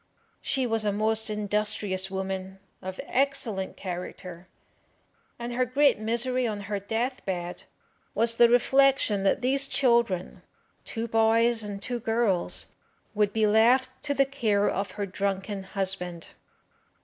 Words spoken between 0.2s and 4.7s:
She was a most industrious woman, of excellent character,